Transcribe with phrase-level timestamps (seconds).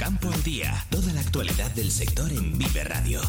[0.00, 0.86] Campo al Día.
[0.88, 3.20] Toda la actualidad del sector en Vive Radio.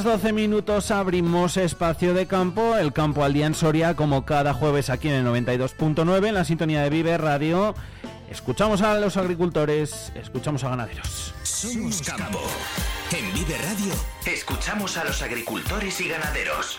[0.00, 4.54] Horas 12 minutos abrimos espacio de campo, el campo al día en Soria, como cada
[4.54, 7.74] jueves aquí en el 92.9, en la sintonía de Vive Radio.
[8.30, 11.34] Escuchamos a los agricultores, escuchamos a ganaderos.
[11.42, 12.40] Somos campo.
[13.10, 13.92] En Vive Radio,
[14.26, 16.78] escuchamos a los agricultores y ganaderos.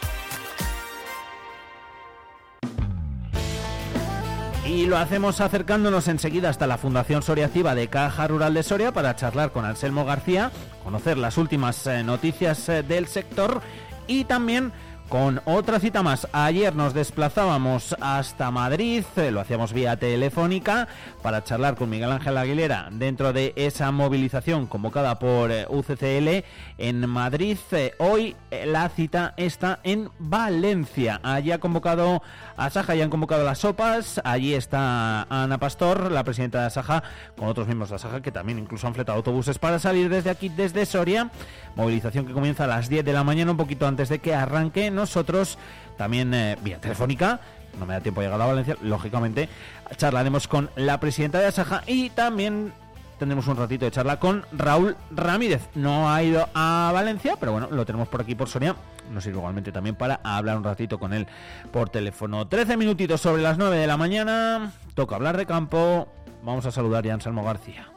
[4.71, 8.93] Y lo hacemos acercándonos enseguida hasta la Fundación Soria Civa de Caja Rural de Soria
[8.93, 10.49] para charlar con Anselmo García,
[10.81, 13.61] conocer las últimas eh, noticias eh, del sector
[14.07, 14.71] y también
[15.11, 16.25] con otra cita más.
[16.31, 20.87] Ayer nos desplazábamos hasta Madrid, eh, lo hacíamos vía telefónica,
[21.21, 26.45] para charlar con Miguel Ángel Aguilera dentro de esa movilización convocada por eh, UCCL
[26.77, 27.57] en Madrid.
[27.73, 31.19] Eh, hoy la cita está en Valencia.
[31.23, 32.23] Allí ha convocado
[32.55, 34.21] a Saja, y han convocado las sopas.
[34.23, 37.03] Allí está Ana Pastor, la presidenta de Saja,
[37.37, 40.47] con otros miembros de Saja que también incluso han fletado autobuses para salir desde aquí,
[40.47, 41.31] desde Soria.
[41.75, 44.89] Movilización que comienza a las 10 de la mañana, un poquito antes de que arranque
[45.01, 45.57] nosotros
[45.97, 47.41] también eh, vía telefónica.
[47.79, 49.49] No me da tiempo de llegar a Valencia, lógicamente.
[49.95, 52.73] Charlaremos con la presidenta de Asaja y también
[53.17, 55.61] tendremos un ratito de charla con Raúl Ramírez.
[55.75, 58.75] No ha ido a Valencia, pero bueno, lo tenemos por aquí por Sonia.
[59.11, 61.27] Nos sirve igualmente también para hablar un ratito con él
[61.71, 62.47] por teléfono.
[62.47, 64.71] 13 minutitos sobre las 9 de la mañana.
[64.95, 66.07] Toca hablar de campo.
[66.43, 67.87] Vamos a saludar a Anselmo García.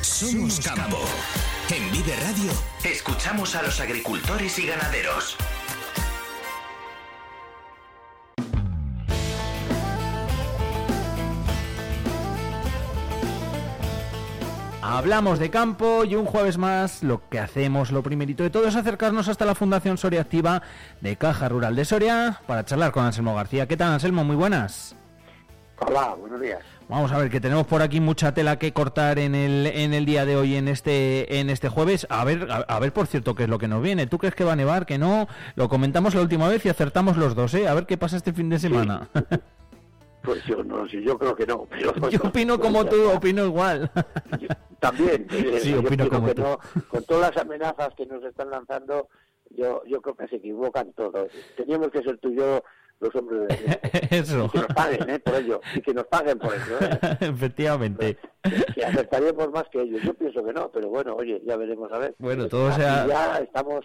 [0.00, 0.98] Somos campo.
[1.68, 2.52] En Vive Radio,
[2.84, 5.36] escuchamos a los agricultores y ganaderos.
[14.88, 18.76] Hablamos de campo y un jueves más lo que hacemos, lo primerito de todo es
[18.76, 20.62] acercarnos hasta la Fundación Soria Activa
[21.00, 23.66] de Caja Rural de Soria para charlar con Anselmo García.
[23.66, 24.22] ¿Qué tal Anselmo?
[24.22, 24.94] Muy buenas.
[25.80, 26.60] Hola, buenos días.
[26.88, 30.06] Vamos a ver que tenemos por aquí mucha tela que cortar en el, en el
[30.06, 32.06] día de hoy, en este, en este jueves.
[32.08, 34.06] A ver, a, ver, por cierto, qué es lo que nos viene.
[34.06, 34.86] ¿Tú crees que va a nevar?
[34.86, 35.26] Que no.
[35.56, 37.66] Lo comentamos la última vez y acertamos los dos, ¿eh?
[37.66, 39.08] A ver qué pasa este fin de semana.
[40.26, 41.66] Pues yo no sé, yo creo que no.
[41.70, 43.90] Pero yo opino como tú, opino igual.
[44.80, 45.26] también.
[45.60, 46.42] Sí, opino como tú.
[46.88, 49.08] con todas las amenazas que nos están lanzando,
[49.50, 51.30] yo, yo creo que se equivocan todos.
[51.56, 52.62] Teníamos que ser tú y yo
[53.00, 54.46] los hombres de Eso.
[54.46, 55.18] Y que nos paguen ¿eh?
[55.20, 56.78] por ello, y que nos paguen por eso.
[56.80, 56.98] ¿eh?
[57.20, 58.18] Efectivamente.
[58.74, 60.02] Que aceptaríamos más que ellos.
[60.02, 62.14] Yo pienso que no, pero bueno, oye, ya veremos a ver.
[62.18, 63.06] Bueno, todo sea...
[63.06, 63.84] Ya estamos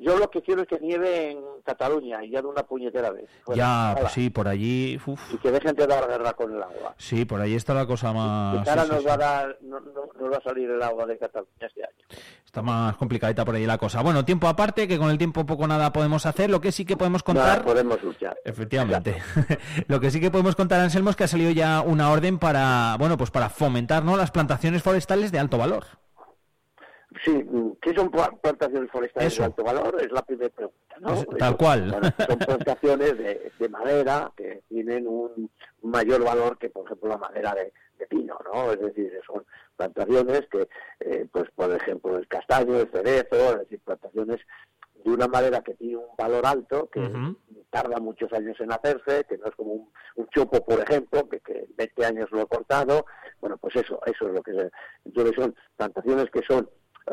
[0.00, 3.28] yo lo que quiero es que nieve en Cataluña y ya de una puñetera vez.
[3.54, 4.98] ya, pues sí, por allí.
[5.32, 6.94] Y que dejen de dar guerra con el agua.
[6.98, 8.64] Sí, por allí está la cosa más.
[8.64, 11.52] Que ahora nos, Va a dar, no, no, va a salir el agua de Cataluña
[11.60, 12.20] este año.
[12.44, 14.02] Está más complicadita por ahí la cosa.
[14.02, 16.50] Bueno, tiempo aparte, que con el tiempo poco nada podemos hacer.
[16.50, 17.64] Lo que sí que podemos contar.
[17.64, 18.36] podemos luchar.
[18.44, 19.22] Efectivamente.
[19.88, 22.96] lo que sí que podemos contar, Anselmo, es que ha salido ya una orden para,
[22.98, 24.16] bueno, pues para fomentar ¿no?
[24.16, 25.84] las plantaciones forestales de alto valor.
[27.24, 27.46] Sí,
[27.80, 29.96] ¿qué son plantaciones forestales de alto valor?
[30.00, 31.24] Es la primera pregunta, ¿no?
[31.38, 31.90] tal cual.
[32.26, 35.50] son plantaciones de, de, madera que tienen un
[35.82, 37.72] mayor valor que, por ejemplo, la madera de,
[38.08, 38.72] pino, ¿no?
[38.72, 39.44] Es decir, son
[39.74, 40.68] plantaciones que,
[41.00, 44.38] eh, pues, por ejemplo, el castaño, el cerezo, es decir, plantaciones
[45.04, 47.00] de una madera que tiene un valor alto, que
[47.70, 49.72] tarda muchos años en hacerse, que no es como
[50.16, 53.06] un, chopo, por ejemplo, que, que, en 20 años lo he cortado.
[53.40, 54.70] Bueno, pues eso, eso es lo que es.
[55.04, 56.68] Entonces son plantaciones que son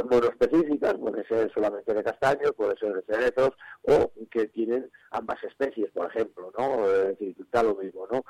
[0.09, 3.52] monoespecíficas, puede ser solamente de castaños, puede ser de cerezos,
[3.84, 6.86] o que tienen ambas especies, por ejemplo, ¿no?
[6.90, 8.26] Es decir, da lo mismo, ¿no?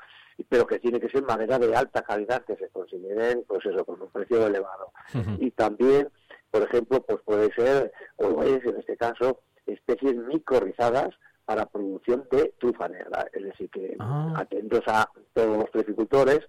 [0.48, 4.00] Pero que tiene que ser madera de alta calidad, que se consideren, pues eso, con
[4.02, 4.92] un precio elevado.
[5.38, 6.08] Y también,
[6.50, 11.10] por ejemplo, pues puede ser, o es en este caso, especies micorrizadas
[11.44, 13.26] para producción de trufa negra.
[13.32, 14.34] Es decir, que ah.
[14.36, 16.40] atentos a todos los trifricultores,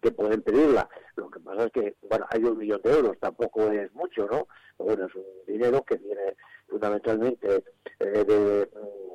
[0.00, 0.88] que pueden pedirla.
[1.16, 4.46] Lo que pasa es que, bueno, hay un millón de euros, tampoco es mucho, ¿no?
[4.78, 6.36] bueno, es un dinero que viene
[6.68, 7.64] fundamentalmente
[7.98, 9.08] eh, de mm,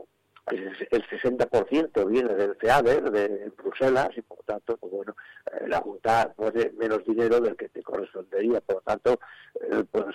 [0.51, 5.15] el 60% viene del FEADER, de Bruselas, y por tanto, pues bueno,
[5.51, 9.19] eh, la Junta puede menos dinero del que te correspondería, por lo tanto,
[9.61, 10.05] eh, pues,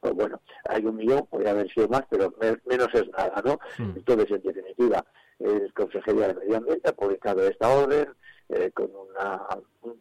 [0.00, 2.34] pues, bueno, hay un millón, podría haber sido más, pero
[2.66, 3.58] menos es nada, ¿no?
[3.78, 5.04] Entonces, en definitiva,
[5.38, 8.08] el Consejería de Medio Ambiente ha publicado esta orden,
[8.48, 9.46] eh, con una,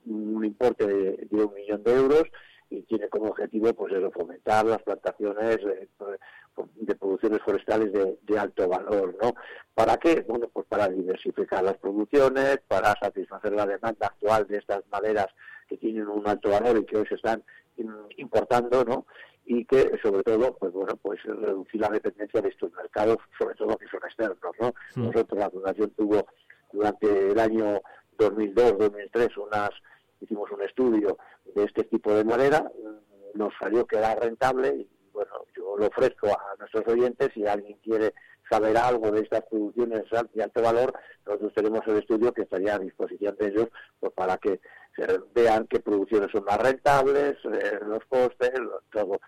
[0.05, 2.23] un, importe de, un millón de euros
[2.69, 5.57] y tiene como objetivo pues eso, fomentar las plantaciones
[6.75, 9.33] de producciones forestales de, alto valor, ¿no?
[9.73, 10.25] ¿Para qué?
[10.27, 15.27] Bueno, pues para diversificar las producciones, para satisfacer la demanda actual de estas maderas
[15.67, 17.43] que tienen un alto valor y que hoy se están
[18.17, 19.05] importando, ¿no?
[19.45, 23.77] Y que, sobre todo, pues bueno, pues reducir la dependencia de estos mercados, sobre todo
[23.77, 24.73] que son externos, ¿no?
[24.95, 26.27] Nosotros, la Fundación tuvo
[26.71, 27.81] durante el año
[28.17, 29.69] 2002-2003 unas
[30.19, 31.17] hicimos un estudio
[31.55, 32.71] de este tipo de madera,
[33.33, 37.77] nos salió que era rentable y bueno, yo lo ofrezco a nuestros oyentes si alguien
[37.83, 38.13] quiere
[38.49, 40.03] saber algo de estas producciones
[40.33, 40.93] de alto valor,
[41.25, 43.67] nosotros tenemos el estudio que estaría a disposición de ellos
[43.99, 44.59] pues, para que
[45.33, 48.51] vean qué producciones son más rentables, eh, los costes,
[48.91, 49.19] todo.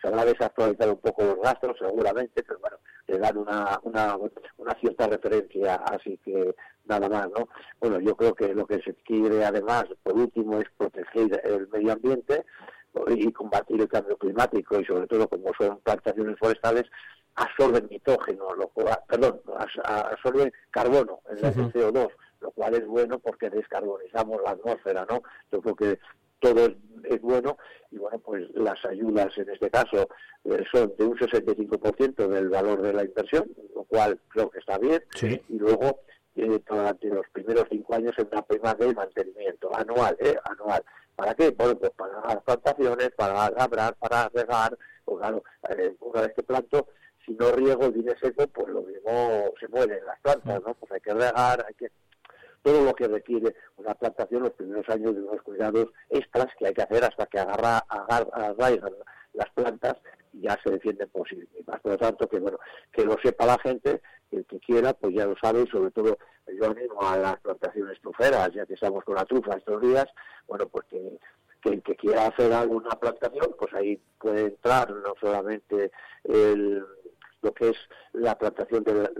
[0.00, 2.76] Se habrá desactualizado un poco los gastos, seguramente, pero bueno,
[3.06, 4.16] le dan una, una,
[4.58, 6.54] una cierta referencia, así que
[6.88, 7.48] nada más, ¿no?
[7.80, 11.92] Bueno, yo creo que lo que se quiere además, por último, es proteger el medio
[11.92, 12.44] ambiente
[13.08, 16.86] y combatir el cambio climático y sobre todo como son plantaciones forestales
[17.38, 19.40] absorben nitrógeno, lo cual, perdón,
[19.84, 25.22] absorben carbono en el CO2, lo cual es bueno porque descarbonizamos la atmósfera, ¿no?
[25.52, 25.98] Yo creo que
[26.40, 26.66] todo
[27.04, 27.56] es, bueno
[27.90, 30.08] y bueno, pues las ayudas en este caso
[30.44, 33.44] eh, son de un 65% del valor de la inversión,
[33.74, 35.02] lo cual creo que está bien,
[35.48, 36.00] y luego
[36.38, 40.36] eh, durante los primeros cinco años en una prima de mantenimiento anual, ¿eh?
[40.44, 40.82] anual.
[41.16, 41.50] ¿Para qué?
[41.50, 46.42] Bueno, pues para las plantaciones, para labrar, para regar, pues claro, eh, una vez que
[46.44, 46.88] planto,
[47.26, 50.74] si no riego viene seco, pues lo mismo se mueren las plantas, ¿no?
[50.74, 51.90] Pues hay que regar, hay que
[52.62, 56.74] todo lo que requiere una plantación los primeros años de unos cuidados extras que hay
[56.74, 58.54] que hacer hasta que agarra, agarra,
[59.32, 59.96] las plantas
[60.32, 61.80] y ya se defienden por sí mismas.
[61.80, 62.58] Por lo tanto, que bueno,
[62.92, 66.18] que lo sepa la gente, el que quiera, pues ya lo sabe, y sobre todo
[66.46, 70.06] yo animo a las plantaciones truferas, ya que estamos con la trufa estos días,
[70.46, 71.18] bueno, pues que,
[71.64, 75.90] el que quiera hacer alguna plantación, pues ahí puede entrar no solamente
[76.24, 76.84] el
[77.40, 77.76] lo que es
[78.14, 79.10] la plantación del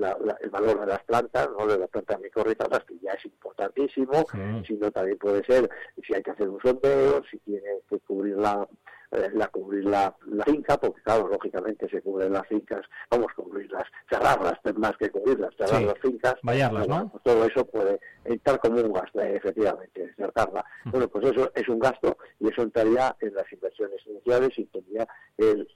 [0.40, 4.26] el valor de las plantas, no de las plantas micorrizadas, que ya es importantísimo,
[4.66, 5.70] sino también puede ser
[6.04, 8.66] si hay que hacer un sondeo, si tiene que cubrir la,
[9.10, 10.14] la cubrir la,
[10.44, 15.54] finca, porque claro, lógicamente se cubren las fincas, vamos, a cubrirlas, cerrarlas, más que cubrirlas,
[15.56, 16.34] cerrar las fincas.
[16.42, 17.10] Vallarlas, ¿no?
[17.10, 20.64] Pues todo eso puede entrar como un gasto, efectivamente, cerrarla.
[20.86, 25.08] Bueno, pues eso es un gasto y eso entraría en las inversiones iniciales y tendría,
[25.38, 25.68] el,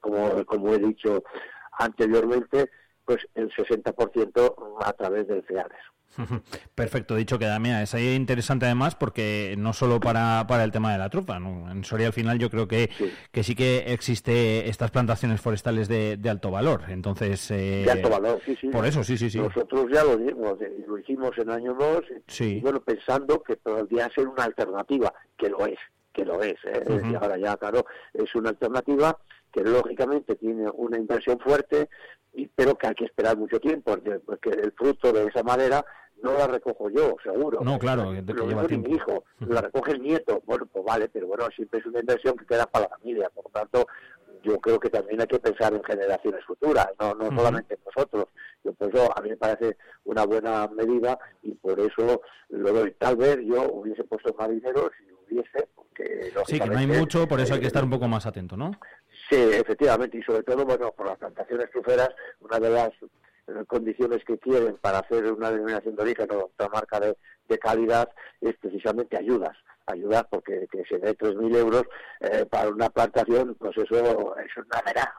[0.00, 1.22] como, como he dicho
[1.78, 2.70] anteriormente,
[3.04, 5.78] pues el 60% a través del FEADES.
[6.74, 10.92] Perfecto, dicho que Damián, es ahí interesante además porque no solo para, para el tema
[10.92, 13.12] de la trufa, en Soria al final yo creo que sí.
[13.30, 17.50] que sí que existe estas plantaciones forestales de, alto valor, entonces...
[17.50, 18.68] Eh, de alto valor, sí, sí.
[18.68, 19.38] Por eso, sí, sí, sí.
[19.38, 22.04] Nosotros ya lo dimos, lo hicimos en año 2,
[22.40, 25.78] y bueno, pensando que podría ser una alternativa, que lo es,
[26.12, 26.82] que lo es, ¿eh?
[27.10, 29.16] y ahora ya, claro, es una alternativa
[29.58, 31.88] que lógicamente tiene una inversión fuerte,
[32.54, 35.84] pero que hay que esperar mucho tiempo, porque, el fruto de esa madera
[36.22, 37.60] no la recojo yo, seguro.
[37.62, 38.88] No, claro, que lleva tiempo.
[38.88, 40.42] mi hijo, la recoge el nieto.
[40.46, 43.30] Bueno, pues vale, pero bueno, siempre es una inversión que queda para la familia.
[43.30, 43.86] Por lo tanto,
[44.42, 48.26] yo creo que también hay que pensar en generaciones futuras, no, no solamente en nosotros.
[48.64, 52.92] Yo, por eso a mí me parece una buena medida y por eso lo doy.
[52.98, 57.26] Tal vez yo hubiese puesto más dinero si hubiese, porque Sí, que no hay mucho,
[57.28, 58.72] por eso hay que estar un poco más atento, ¿no?
[59.30, 62.10] Sí, efectivamente, y sobre todo, bueno, por las plantaciones truferas,
[62.40, 62.90] una de las
[63.48, 67.16] eh, condiciones que quieren para hacer una denominación de origen o otra marca de,
[67.58, 68.08] calidad
[68.40, 69.56] es precisamente ayudas.
[69.86, 71.82] Ayudas porque que se dé 3.000 euros
[72.20, 75.14] eh, para una plantación, pues eso, es una verá.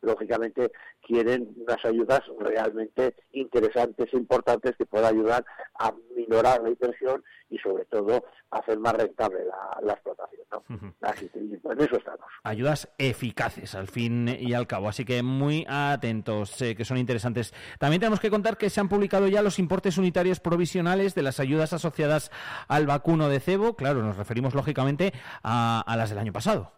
[0.00, 5.44] Lógicamente quieren unas ayudas realmente interesantes e importantes que puedan ayudar
[5.78, 9.40] a minorar la inversión y sobre todo hacer más rentable
[9.82, 10.46] la, explotación.
[10.52, 10.94] ¿no?
[11.02, 12.26] Así que en eso estamos.
[12.42, 17.54] Ayudas eficaces al fin y al cabo, así que muy atentos, que son interesantes.
[17.78, 21.40] También tenemos que contar que se han publicado ya los importes unitarios provisionales de las
[21.40, 22.30] ayudas asociadas
[22.68, 23.74] al vacuno de cebo.
[23.76, 25.12] Claro, nos referimos lógicamente
[25.42, 26.72] a, las del año pasado.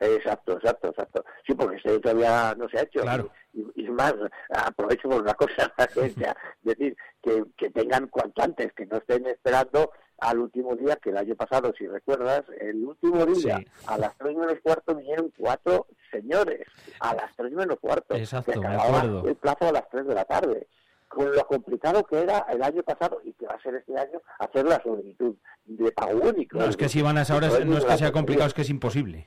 [0.00, 1.24] Exacto, exacto, exacto.
[1.46, 3.02] Sí, porque este todavía no se ha hecho.
[3.02, 3.30] Claro.
[3.52, 4.14] Y, más,
[4.48, 5.72] aprovecho por una cosa,
[6.62, 9.90] decir, que, que tengan cuanto antes, que no estén esperando
[10.20, 14.36] al último día, que el año pasado, si recuerdas, el último día, a las tres
[14.36, 16.66] menos cuarto vinieron cuatro señores,
[17.00, 18.14] a las tres menos cuarto.
[18.14, 20.66] Exacto, me El plazo a las tres de la tarde.
[21.08, 24.22] Con lo complicado que era el año pasado y que va a ser este año
[24.38, 26.58] hacer la solicitud de pago único.
[26.58, 28.62] No, es que si van a esa hora, no es que sea complicado, es que
[28.62, 29.26] es imposible.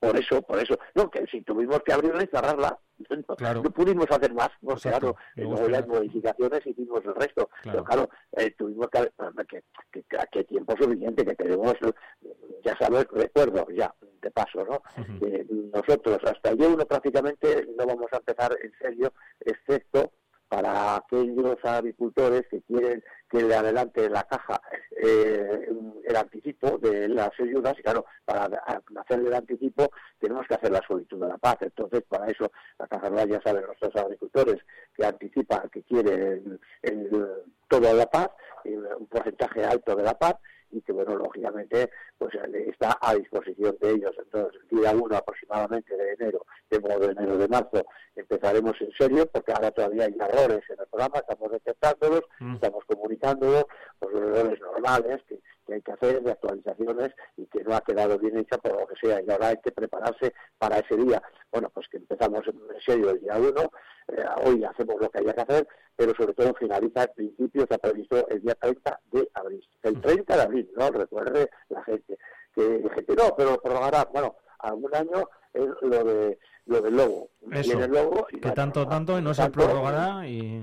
[0.00, 0.78] Por eso, por eso.
[0.94, 2.78] No, que si tuvimos que abrirla y cerrarla,
[3.28, 4.50] no, pudimos hacer más.
[4.60, 7.50] Pues, claro, luego las modificaciones hicimos el resto.
[7.64, 9.62] Pero claro, eh, tuvimos que,
[9.92, 11.74] que, que, tiempo suficiente que tenemos,
[12.64, 14.82] ya sabes, recuerdo ya, siguiente paso, ¿no?
[15.72, 20.12] nosotros hasta el día uno prácticamente no vamos a empezar en serio, excepto
[20.48, 24.60] para aquellos agricultores que quieren que le adelante la caja
[25.02, 25.68] eh,
[26.08, 30.82] el anticipo de las ayudas y claro, para hacer el anticipo tenemos que hacer la
[30.86, 31.56] solicitud de la paz.
[31.60, 34.56] Entonces, para eso la Caja Rural ya saben nuestros agricultores
[34.96, 36.58] que anticipa que quieren
[37.68, 38.30] todo la paz,
[38.64, 40.36] un porcentaje alto de la paz
[40.70, 44.14] y que, bueno, lógicamente, pues está a disposición de ellos.
[44.18, 48.92] Entonces, el día 1 aproximadamente de enero, de modo de enero de marzo, empezaremos en
[48.92, 52.54] serio, porque ahora todavía hay errores en el programa, estamos detectándolos, mm.
[52.56, 53.64] estamos comunicándolos,
[53.98, 55.40] pues los errores normales que,
[55.74, 58.94] hay que hacer de actualizaciones y que no ha quedado bien hecha por lo que
[59.00, 61.22] sea, y ahora hay que prepararse para ese día.
[61.50, 63.48] Bueno, pues que empezamos en serio el día 1,
[64.08, 67.74] eh, hoy hacemos lo que haya que hacer, pero sobre todo finaliza el principio, se
[67.74, 69.68] ha previsto el día 30 de abril.
[69.82, 70.90] El 30 de abril, ¿no?
[70.90, 72.18] Recuerde la gente.
[72.54, 72.62] Que
[72.94, 77.30] gente no, pero prorrogará, bueno, algún año es lo de lo del logo.
[77.50, 80.62] Eso, logo y que tanto, tanto, y no se prorrogará y...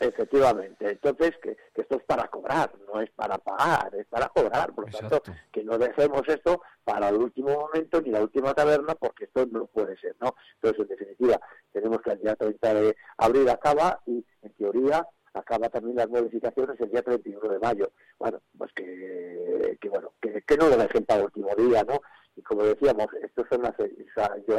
[0.00, 4.90] Efectivamente, entonces que, esto es para cobrar, no es para pagar, es para cobrar, por
[4.90, 5.22] lo tanto,
[5.52, 9.66] que no dejemos esto para el último momento ni la última taberna, porque esto no
[9.66, 10.34] puede ser, ¿no?
[10.56, 11.40] Entonces, en definitiva,
[11.72, 16.80] tenemos que el día 30 de abril acaba y, en teoría, acaba también las modificaciones
[16.80, 17.92] el día 31 de mayo.
[18.18, 22.00] Bueno, pues que, que bueno, que, que no lo dejen para el último día, ¿no?
[22.36, 23.74] Y como decíamos, estos son las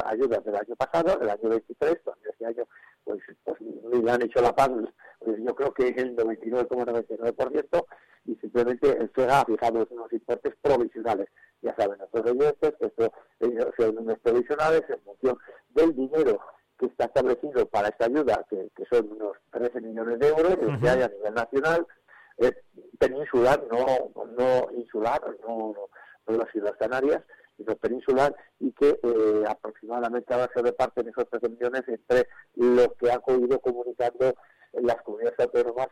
[0.05, 2.67] ayudas del año pasado, del año 23, donde este año
[3.03, 4.69] pues, pues ni han hecho la paz,
[5.19, 7.85] pues yo creo que es el 99,99%
[8.25, 11.27] y simplemente el FEGA ha fijado unos importes provisionales.
[11.61, 13.11] Ya saben nuestros oyentes que esto
[13.77, 15.37] son unos provisionales en función
[15.69, 16.39] del dinero
[16.77, 21.01] que está establecido para esta ayuda, que, son unos 13 millones de euros, que hay
[21.01, 21.87] a nivel nacional,
[22.99, 25.73] peninsular, no, no insular, no,
[26.27, 27.23] no las Islas Canarias,
[27.73, 33.21] peninsular, y que eh, aproximadamente ahora se reparten esos 13 millones entre lo que han
[33.41, 34.35] ido comunicando
[34.73, 35.87] las comunidades autónomas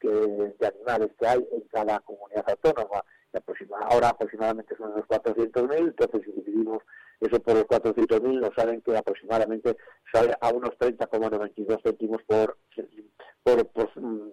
[0.00, 3.02] que, de animales que hay en cada comunidad autónoma.
[3.88, 6.82] ahora aproximadamente son unos 400.000, entonces si dividimos
[7.20, 9.76] eso por los 400.000 nos saben que aproximadamente
[10.12, 12.58] sale a unos 30,92 céntimos por
[13.42, 13.90] por, por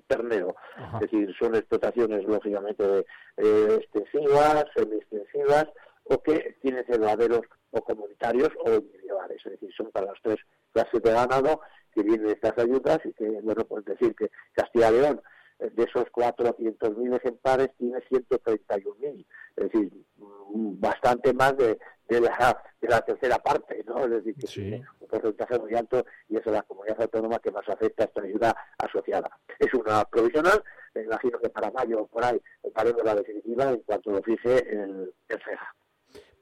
[0.08, 0.56] ternero.
[0.96, 3.06] Es decir, son explotaciones lógicamente
[3.38, 5.68] eh, extensivas, semi-extensivas,
[6.06, 7.42] o que tienen cerraderos
[7.72, 9.42] o comunitarios o individuales.
[9.46, 10.38] Es decir, son para las tres
[10.72, 11.62] clases de ganado
[11.94, 15.22] que vienen estas ayudas y que, bueno, pues decir que Castilla y León,
[15.60, 19.26] eh, de esos 400.000 ejemplares, tiene 131.000.
[19.56, 24.04] Es decir, mm, bastante más de, de, la, de la tercera parte, ¿no?
[24.06, 27.68] Es decir, que tiene un porcentaje muy alto y es la comunidad autónoma que más
[27.70, 29.30] afecta a esta ayuda asociada.
[29.60, 30.64] Es una provisional,
[30.96, 32.40] me imagino que para mayo o por ahí
[32.76, 35.76] haremos la definitiva en cuanto lo fije el, el CEJA.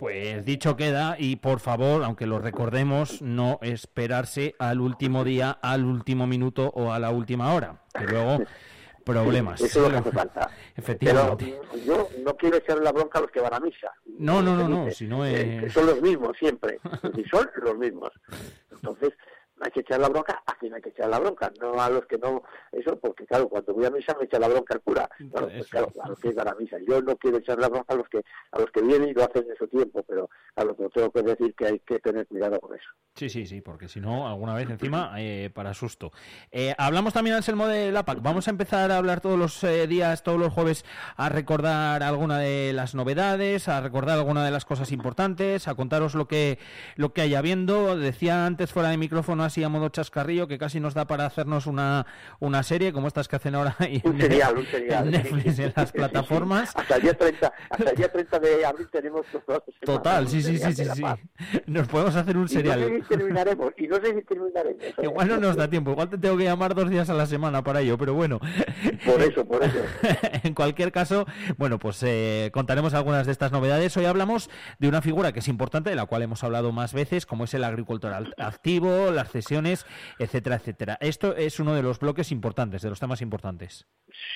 [0.02, 5.86] Pues dicho queda y por favor, aunque lo recordemos, no esperarse al último día, al
[5.86, 8.40] último minuto o a la última hora, que luego
[9.06, 9.62] problemas.
[9.62, 10.50] Eso es lo que hace falta.
[10.76, 11.56] Efectivamente.
[11.72, 13.94] Pero yo no quiero echar la bronca a los que van a misa.
[14.18, 16.80] No, no, no, no, si no eh, son los mismos siempre,
[17.16, 18.10] y son los mismos.
[18.72, 19.14] Entonces,
[19.62, 22.06] hay que echar la bronca a quien hay que echar la bronca, no a los
[22.06, 25.10] que no, eso, porque claro, cuando voy a misa me echa la bronca el cura,
[25.20, 27.94] bueno, pues claro, a los que van a misa, yo no quiero echar la bronca
[27.94, 30.64] a los que a los que vienen y lo hacen en su tiempo, pero a
[30.64, 32.90] lo que tengo que decir que hay que tener cuidado con eso.
[33.16, 36.12] Sí, sí, sí, porque si no, alguna vez encima, eh, para susto.
[36.52, 39.86] Eh, hablamos también, Anselmo, de la PAC, vamos a empezar a hablar todos los eh,
[39.88, 40.86] días, todos los jueves,
[41.18, 46.16] a recordar alguna de las novedades, a recordar alguna de las cosas importantes, a contaros
[46.16, 46.58] lo que,
[46.96, 50.80] lo que haya viendo, decía antes fuera de micrófono, así a modo chascarrillo que casi
[50.80, 52.06] nos da para hacernos una,
[52.40, 55.06] una serie como estas que hacen ahora un serial, un serial.
[55.06, 56.72] en Netflix en las plataformas.
[56.76, 59.26] hasta el día 30, hasta el día 30 de abril tenemos
[59.84, 61.04] Total, sí, sí, sí, sí, sí.
[61.66, 62.80] Nos podemos hacer un serial.
[62.80, 64.84] Y no sé si terminaremos, y no sé si terminaremos.
[65.04, 67.62] Igual no nos da tiempo, igual te tengo que llamar dos días a la semana
[67.62, 68.40] para ello, pero bueno.
[69.06, 69.80] Por eso, por eso.
[70.44, 71.26] en cualquier caso,
[71.58, 73.96] bueno, pues eh, contaremos algunas de estas novedades.
[73.98, 77.26] Hoy hablamos de una figura que es importante, de la cual hemos hablado más veces,
[77.26, 79.30] como es el agricultor activo, las
[80.20, 80.98] etcétera, etcétera.
[81.00, 83.88] Esto es uno de los bloques importantes, de los temas importantes.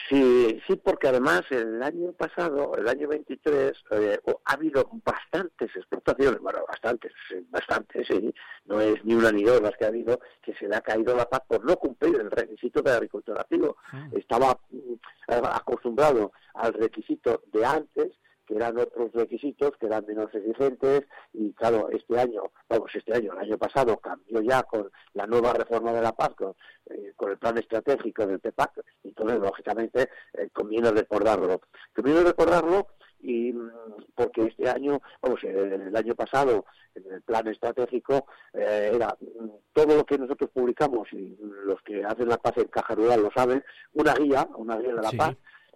[0.09, 6.39] Sí, sí, porque además el año pasado, el año 23, eh, ha habido bastantes exportaciones,
[6.39, 7.11] bueno, bastantes,
[7.49, 8.33] bastantes, sí,
[8.65, 11.15] no es ni una ni dos las que ha habido, que se le ha caído
[11.15, 13.77] la paz por no cumplir el requisito de agricultura activo.
[14.11, 14.93] Estaba mm,
[15.27, 18.13] acostumbrado al requisito de antes,
[18.45, 23.33] que eran otros requisitos que eran menos exigentes y claro, este año, vamos, este año,
[23.33, 26.55] el año pasado cambió ya con la nueva reforma de la PAC, con,
[26.87, 31.61] eh, el plan estratégico del PEPAC, entonces lógicamente eh, conviene recordarlo.
[31.93, 32.87] Conviene recordarlo
[33.21, 33.71] y mm,
[34.13, 39.95] porque este año, vamos, el año pasado, en el plan estratégico, eh, era mm, todo
[39.95, 43.63] lo que nosotros publicamos y los que hacen la paz en Caja Rural lo saben,
[43.93, 45.35] una guía, una guía de la paz,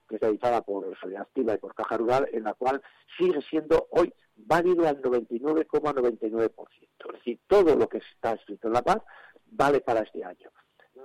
[0.09, 2.81] que está editada por Salida Activa y por Caja Rural, en la cual
[3.17, 6.51] sigue siendo hoy válido al 99,99%.
[7.07, 8.97] Es decir, todo lo que está escrito en la paz
[9.45, 10.49] vale para este año.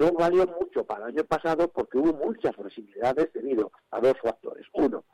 [0.01, 4.67] No valió mucho para el año pasado porque hubo muchas flexibilidades debido a dos factores.
[4.73, 5.05] Uno,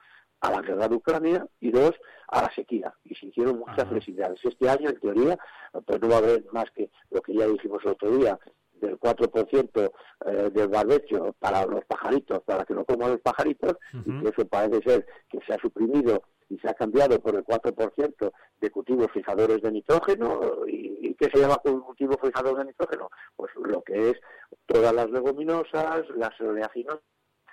[0.40, 1.92] a la guerra de Ucrania y dos,
[2.28, 2.94] a la sequía.
[3.04, 4.40] Y se hicieron muchas flexibilidades.
[4.42, 5.38] Este año, en teoría,
[5.84, 8.38] pues no va a haber más que lo que ya dijimos el otro día,
[8.80, 9.92] del 4%
[10.26, 14.80] eh, del barbecho para los pajaritos, para que no coman los pajaritos, y eso parece
[14.82, 19.62] ser que se ha suprimido y se ha cambiado por el 4% de cultivos fijadores
[19.62, 20.66] de nitrógeno.
[20.66, 23.10] ¿Y, qué se llama cultivo fijador de nitrógeno?
[23.36, 24.20] Pues lo que es
[24.66, 27.02] todas las leguminosas, las oleaginosas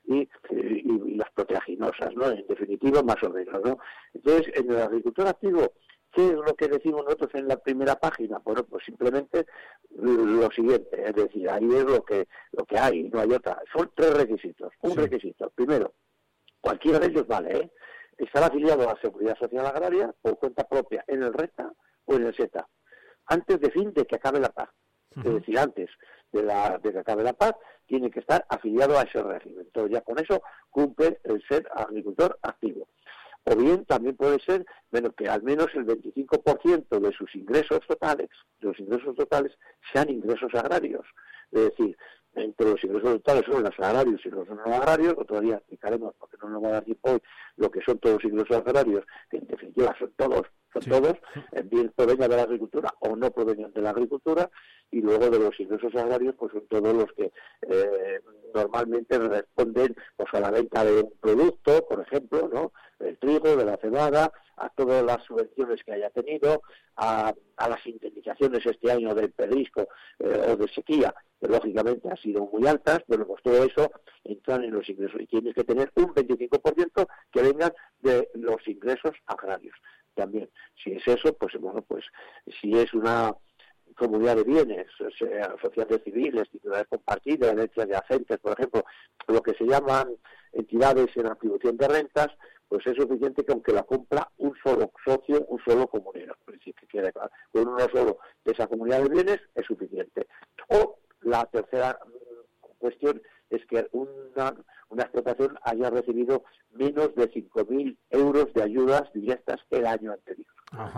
[0.06, 0.28] y,
[1.16, 2.30] las proteaginosas, ¿no?
[2.30, 3.78] En definitiva, más o menos, ¿no?
[4.14, 5.74] Entonces, en el agricultor activo,
[6.12, 8.40] ¿qué es lo que decimos nosotros en la primera página?
[8.40, 9.46] Bueno, pues simplemente
[9.92, 13.62] lo siguiente, es decir, ahí es lo que, lo que hay, no hay otra.
[13.76, 14.72] Son tres requisitos.
[14.82, 15.94] Un requisito, primero,
[16.62, 17.72] cualquiera de ellos vale, ¿eh?
[18.18, 21.72] estar afiliado a la Seguridad Social Agraria por cuenta propia en el RETA
[22.06, 22.68] o en el SETA,
[23.28, 24.70] antes de fin de que acabe la paz.
[25.16, 25.90] Es decir, antes
[26.32, 27.54] de, la, de que acabe la paz,
[27.88, 29.62] tiene que estar afiliado a ese régimen.
[29.62, 32.88] Entonces ya con eso cumple el ser agricultor activo.
[33.50, 34.66] O bien también puede ser
[35.12, 39.54] que al menos el 25% de sus ingresos totales, de los ingresos totales,
[39.94, 41.06] sean ingresos agrarios.
[41.52, 41.98] Es decir,
[42.38, 46.38] entre los ingresos totales son los agrarios y los no agrarios, otro día explicaremos, porque
[46.42, 47.22] no nos va a dar tiempo hoy,
[47.58, 51.14] lo que son todos los ingresos agrarios, que en definitiva son todos, son todos,
[51.66, 54.50] bien provengan de la agricultura o no provengan de la agricultura,
[54.92, 58.22] y luego de los ingresos agrarios, pues son todos los que eh,
[58.54, 62.72] normalmente responden pues, a la venta de un producto, por ejemplo, ¿no?
[63.00, 66.62] del trigo, de la cebada, a todas las subvenciones que haya tenido,
[66.96, 69.88] a, las indemnizaciones este año del pedrisco
[70.20, 73.92] eh, o de sequía, que lógicamente han sido muy altas, pero pues todo eso
[74.24, 79.12] entran en los ingresos y tienes que tener un 25% que vengan de los ingresos
[79.26, 79.76] agrarios.
[80.16, 80.50] También,
[80.84, 82.04] si es eso, pues bueno, pues
[82.60, 83.36] si es una
[83.96, 88.84] comunidad de bienes, sociedades civiles, titulares compartidas, herencias de agentes, por ejemplo,
[89.28, 90.16] lo que se llaman
[90.54, 92.30] entidades en atribución de rentas,
[92.68, 96.36] pues es suficiente que aunque la compra un solo socio, un solo comunero.
[96.48, 100.28] Es decir, que quede claro, con uno solo de esa comunidad de bienes es suficiente.
[100.70, 102.00] O la tercera
[102.78, 104.56] cuestión es que una,
[104.90, 110.48] una explotación haya recibido menos de 5.000 euros de ayudas directas el año anterior.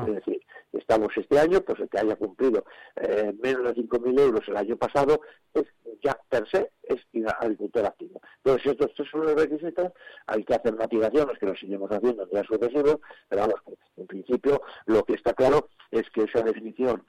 [0.08, 0.42] Es decir,
[0.74, 4.76] estamos este año, pues el que haya cumplido eh, menos de 5.000 euros el año
[4.78, 5.22] pasado,
[5.54, 5.66] es
[6.02, 7.00] ya per se es
[7.40, 8.22] agricultor activo.
[8.38, 9.92] Entonces, estos tres son los requisitos,
[10.26, 13.62] hay que hacer matigaciones que lo seguimos haciendo en días sucesivos, pero vamos,
[13.98, 17.06] en principio lo que está claro es que esa definición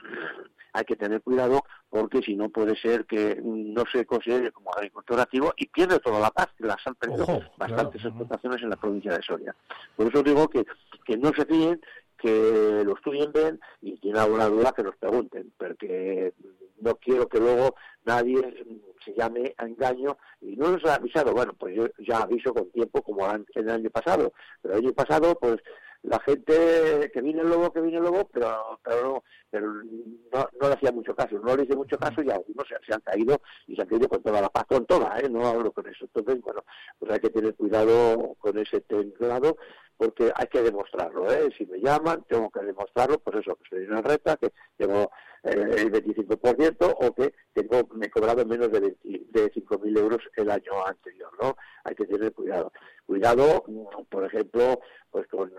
[0.73, 5.21] hay que tener cuidado porque si no puede ser que no se considere como agricultor
[5.21, 9.13] activo y pierde toda la paz, que las han perdido bastantes explotaciones en la provincia
[9.13, 9.55] de Soria.
[9.97, 10.65] Por eso digo que,
[11.05, 11.81] que no se fíen,
[12.17, 16.35] que lo estudien bien y tienen alguna duda que nos pregunten, porque
[16.81, 18.65] no quiero que luego nadie
[19.05, 21.33] se llame a engaño y no nos ha avisado.
[21.33, 24.93] Bueno, pues yo ya aviso con tiempo como en el año pasado, pero el año
[24.93, 25.61] pasado pues
[26.03, 30.49] la gente que viene el lobo, que viene el lobo, pero, pero, no, pero no,
[30.61, 33.41] no, le hacía mucho caso, no le hice mucho caso y algunos se, han caído
[33.67, 35.29] y se han caído con toda la paz, con toda, ¿eh?
[35.29, 36.07] no hablo con eso.
[36.07, 36.65] Entonces, bueno,
[36.99, 39.57] pues hay que tener cuidado con ese templado
[40.01, 41.51] porque hay que demostrarlo, ¿eh?
[41.59, 45.11] Si me llaman, tengo que demostrarlo, pues eso, que soy una reta, que tengo
[45.43, 50.23] eh, el 25% o que tengo, me he cobrado menos de, 20, de 5.000 euros
[50.37, 51.55] el año anterior, ¿no?
[51.85, 52.73] Hay que tener cuidado.
[53.05, 53.65] Cuidado,
[54.09, 55.53] por ejemplo, pues con,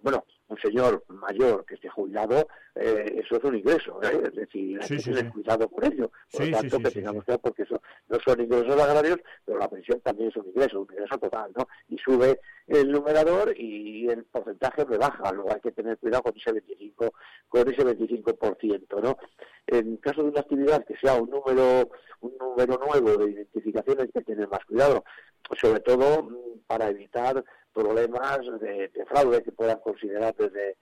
[0.00, 4.22] bueno, un señor mayor que esté jubilado, eh, eso es un ingreso, ¿eh?
[4.24, 6.10] es decir, hay que tener cuidado por ello.
[6.32, 10.00] Por lo tanto, que tengamos cuidado porque eso no son ingresos agrarios, pero la pensión
[10.00, 11.68] también es un ingreso, un ingreso total, ¿no?
[11.88, 16.52] Y sube el numerador y el porcentaje rebaja, luego hay que tener cuidado con ese
[16.52, 17.12] 25,
[17.48, 19.18] con ese 25%, ¿no?
[19.66, 24.08] En caso de una actividad que sea un número, un número nuevo de identificación hay
[24.08, 25.04] que tener más cuidado,
[25.60, 27.44] sobre todo mm, para evitar
[27.78, 30.76] problemas de, fraude que puedan considerar desde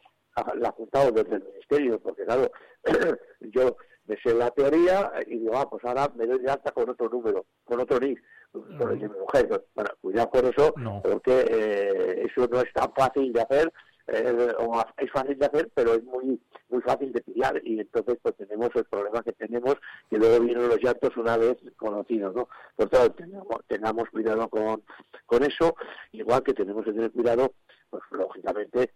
[0.56, 2.50] la Junta o desde el Ministerio, porque claro,
[3.40, 6.88] yo me sé la teoría y digo, ah, pues ahora me doy de alta con
[6.88, 9.64] otro número, con otro NIC, con el de mi mujer.
[9.74, 13.72] Bueno, cuidado con eso, porque eh, eso no es tan fácil de hacer,
[14.09, 14.55] eh,
[14.99, 18.71] es fácil de hacer, pero es muy muy fácil de pillar y entonces pues tenemos
[18.75, 19.77] el problema que tenemos
[20.11, 22.49] que luego vienen los llantos una vez conocidos, ¿no?
[22.75, 24.83] Por tanto, tengamos, tengamos cuidado con,
[25.27, 25.77] con eso,
[26.12, 27.53] igual que tenemos que tener cuidado
[27.90, 28.92] pues lógicamente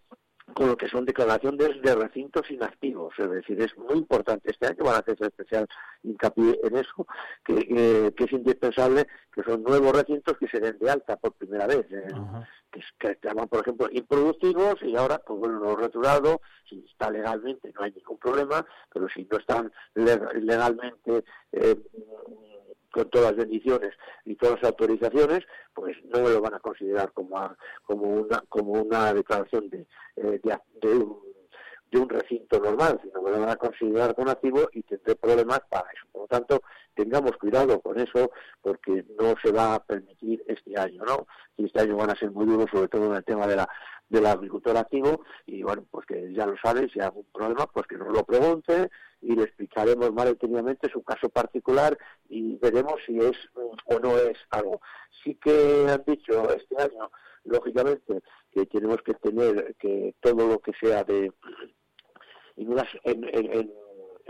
[0.55, 3.15] con lo que son declaraciones de recintos inactivos.
[3.19, 4.51] Es decir, es muy importante.
[4.51, 5.69] Este año van a hacer especial
[6.03, 7.07] hincapié en eso,
[7.45, 11.87] que, es indispensable que son nuevos recintos que se den de alta por primera vez.
[11.91, 12.09] Eh,
[13.01, 17.73] que, que llaman, por ejemplo, improductivos y ahora, pues bueno, lo returado, si está legalmente
[17.73, 21.77] no hay ningún problema, pero si no están legalmente eh,
[22.93, 25.41] con todas las bendiciones y todas las autorizaciones,
[25.75, 29.87] pues no me lo van a considerar como, como, una, como una declaración de,
[30.17, 31.21] eh, de, un,
[31.91, 35.61] de un recinto normal, sino me lo van a considerar como activo y tendré problemas
[35.71, 36.07] para eso.
[36.13, 36.63] Por lo tanto,
[36.95, 41.27] tengamos cuidado con eso porque no se va a permitir este año, ¿no?
[41.57, 43.69] Y este año van a ser muy duros, sobre todo en el tema de la
[44.11, 47.87] del agricultor activo y bueno, pues que ya lo sabe, si hay algún problema, pues
[47.87, 48.91] que nos lo pregunte
[49.23, 51.97] y le explicaremos más detenidamente su caso particular
[52.29, 54.81] y veremos si es o no es algo.
[55.23, 57.11] Sí que han dicho este año,
[57.45, 61.33] lógicamente, que tenemos que tener que todo lo que sea de
[63.05, 63.73] en, en,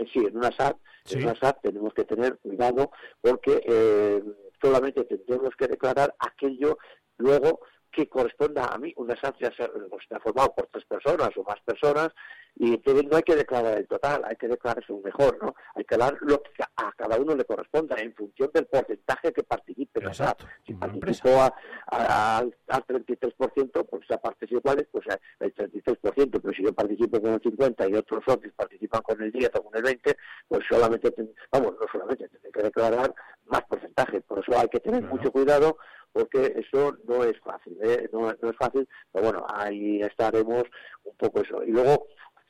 [0.07, 0.77] sí, en una SAT,
[1.11, 4.23] en una SAT tenemos que tener cuidado porque eh,
[4.61, 6.77] solamente tendremos que declarar aquello
[7.17, 8.93] luego que corresponda a mí.
[8.97, 12.09] Una estancia está formado por tres personas o más personas
[12.55, 15.55] y entonces no hay que declarar el total, hay que declararse un mejor, ¿no?
[15.75, 19.43] Hay que dar lo que a cada uno le corresponda en función del porcentaje que
[19.43, 19.99] participe.
[20.01, 20.45] Exacto.
[20.65, 21.53] Si participó
[21.87, 25.05] al 33%, pues esa parte es igual, pues
[25.39, 29.31] el 33%, pero si yo participo con el 50% y otros socios participan con el
[29.31, 30.15] 10 o con el 20%,
[30.47, 31.13] pues solamente,
[31.51, 33.13] vamos, no solamente tiene que declarar
[33.45, 34.21] más porcentaje.
[34.21, 35.77] Por eso hay que tener mucho cuidado
[36.11, 38.09] porque eso no es fácil, ¿eh?
[38.11, 40.63] no, es fácil, pero bueno, ahí estaremos
[41.03, 41.63] un poco eso.
[41.63, 42.07] Y luego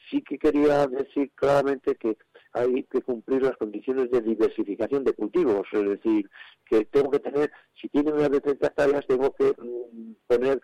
[0.10, 2.18] sí que quería decir claramente que
[2.54, 6.30] hay que cumplir las condiciones de diversificación de cultivos, es decir,
[6.66, 10.62] que tengo que tener, si tiene una de 30 hectáreas, tengo que mm, poner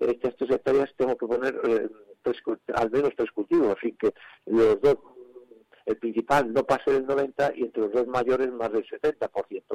[0.00, 1.88] estas tres hectáreas, tengo que poner eh,
[2.74, 4.12] al menos tres cultivos, y que
[4.46, 4.96] los dos
[5.90, 9.28] el principal no pase del 90 y entre los dos mayores más del 70%.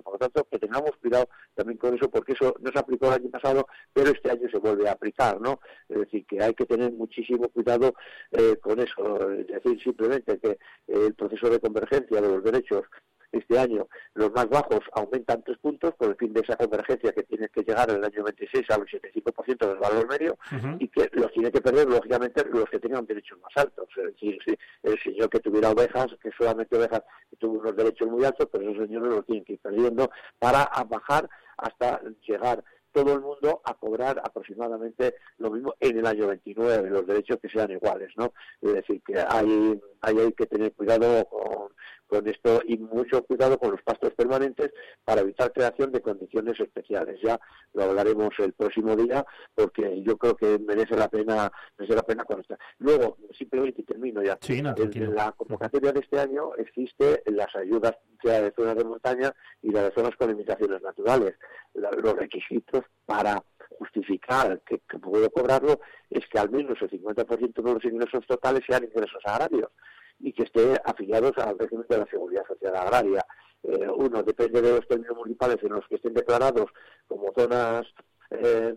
[0.04, 3.22] Por lo tanto, que tengamos cuidado también con eso, porque eso no se aplicó el
[3.22, 5.60] año pasado, pero este año se vuelve a aplicar, ¿no?
[5.90, 7.94] Es decir, que hay que tener muchísimo cuidado
[8.32, 9.32] eh, con eso.
[9.32, 12.84] Es decir, simplemente que el proceso de convergencia de los derechos
[13.32, 17.24] este año los más bajos aumentan tres puntos por el fin de esa convergencia que
[17.24, 20.38] tiene que llegar en el año 26 al 85% del valor medio
[20.80, 23.88] y que los tiene que perder, lógicamente, los que tengan derechos más altos.
[23.98, 24.38] Es decir,
[24.84, 28.70] el señor que tuviera ovejas, que solamente ovejas, que tuvo unos derechos muy altos, pero
[28.70, 30.10] esos señores los tienen que ir perdiendo
[30.40, 32.64] para bajar hasta llegar
[32.96, 37.50] todo el mundo a cobrar aproximadamente lo mismo en el año 29, los derechos que
[37.50, 38.32] sean iguales, ¿no?
[38.62, 41.74] Es decir, que hay, hay, que tener cuidado con,
[42.08, 44.72] con esto y mucho cuidado con los pastos permanentes
[45.04, 47.20] para evitar creación de condiciones especiales.
[47.24, 47.40] Ya
[47.74, 52.24] lo hablaremos el próximo día porque yo creo que merece la pena merece la pena
[52.24, 52.58] conocer.
[52.80, 54.38] Luego, simplemente termino ya.
[54.48, 59.86] en la convocatoria de este año existe las ayudas de zonas de montaña y las
[59.86, 61.36] de zonas con limitaciones naturales.
[61.74, 63.44] los requisitos para
[63.78, 68.84] justificar que, puedo cobrarlo es que al menos el 50% de los ingresos totales sean
[68.84, 69.70] ingresos agrarios
[70.20, 73.26] y que estén afiliados al régimen de la seguridad social agraria.
[73.64, 76.68] Eh, uno depende de los términos municipales en los que estén declarados
[77.08, 77.86] como zonas
[78.30, 78.76] eh,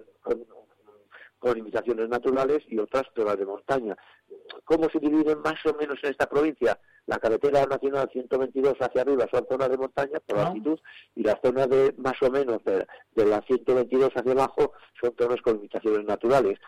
[1.38, 3.96] con, limitaciones naturales y otras zonas de montaña.
[4.64, 6.78] ¿Cómo se dividen más o menos en esta provincia?
[7.06, 10.78] La carretera nacional 122 hacia arriba son zonas de montaña por altitud
[11.14, 15.40] y las zonas de más o menos de, de la 122 hacia abajo son zonas
[15.40, 16.58] con limitaciones naturales.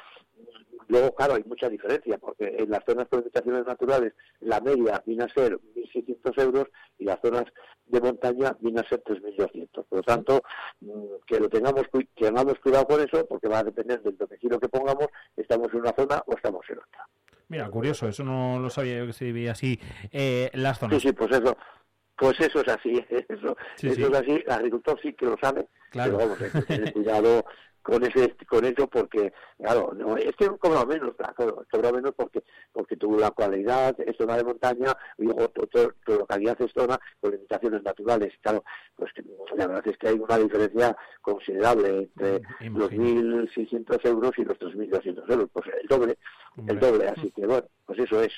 [0.88, 5.23] Luego, claro, hay mucha diferencia, porque en las zonas con limitaciones naturales la media viene
[5.23, 6.68] a ser 1.600 euros
[6.99, 7.44] y las zonas
[7.87, 9.85] de montaña viene a ser 3.200.
[9.85, 10.42] Por lo tanto,
[10.81, 14.59] mm, que lo tengamos, que tengamos cuidado con eso, porque va a depender del domicilio
[14.59, 17.07] que pongamos, estamos en una zona o estamos en otra.
[17.51, 19.81] Mira, curioso, eso no lo sabía yo que se vivía así
[20.13, 21.03] eh, las zonas.
[21.03, 21.57] Sí, sí, pues eso.
[22.17, 22.93] Pues eso es así,
[23.29, 26.19] eso, eso es así, el agricultor sí que lo sabe, claro.
[26.19, 27.45] pero vamos, hay que tener cuidado
[27.83, 32.43] con ese con eso porque claro no es que cobra menos claro, cobra menos porque
[32.73, 35.69] porque tuvo la cualidad es zona de montaña y luego tu,
[36.07, 38.64] localidad es zona con limitaciones naturales claro
[38.97, 39.12] pues
[39.57, 45.31] la verdad es que hay una diferencia considerable entre los 1.600 euros y los 3.200
[45.31, 46.19] euros pues el doble
[46.66, 48.33] el doble así que bueno pues eso es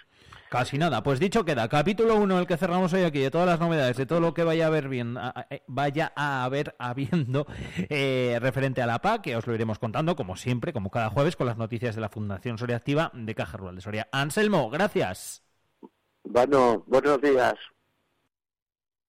[0.53, 1.03] Casi nada.
[1.03, 4.05] Pues dicho queda, capítulo 1, el que cerramos hoy aquí, de todas las novedades, de
[4.05, 5.17] todo lo que vaya a haber bien,
[5.49, 7.47] eh, vaya a haber habiendo
[7.89, 11.37] eh, referente a la PA, que os lo iremos contando, como siempre, como cada jueves,
[11.37, 14.09] con las noticias de la Fundación Soria Activa de Caja Rural de Soria.
[14.13, 15.43] Anselmo, gracias.
[16.23, 17.55] Bueno, buenos días.